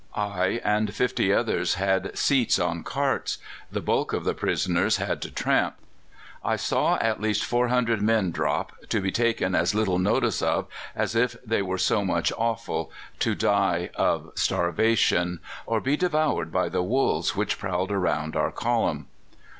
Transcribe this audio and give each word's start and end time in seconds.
I 0.15 0.59
and 0.63 0.95
fifty 0.95 1.31
others 1.31 1.75
had 1.75 2.17
seats 2.17 2.57
on 2.57 2.81
carts; 2.81 3.37
the 3.71 3.81
bulk 3.81 4.13
of 4.13 4.23
the 4.23 4.33
prisoners 4.33 4.97
had 4.97 5.21
to 5.21 5.29
tramp. 5.29 5.75
I 6.43 6.55
saw 6.55 6.95
at 6.97 7.21
least 7.21 7.45
400 7.45 8.01
men 8.01 8.31
drop, 8.31 8.71
to 8.89 8.99
be 8.99 9.11
taken 9.11 9.53
as 9.53 9.75
little 9.75 9.99
notice 9.99 10.41
of 10.41 10.65
as 10.95 11.13
if 11.15 11.35
they 11.45 11.61
were 11.61 11.77
so 11.77 12.03
much 12.03 12.33
offal, 12.35 12.91
to 13.19 13.35
die 13.35 13.91
of 13.93 14.31
starvation, 14.33 15.39
or 15.67 15.79
be 15.79 15.95
devoured 15.95 16.51
by 16.51 16.67
the 16.67 16.81
wolves 16.81 17.35
which 17.35 17.59
prowled 17.59 17.91
around 17.91 18.35
our 18.35 18.49
column. 18.51 19.05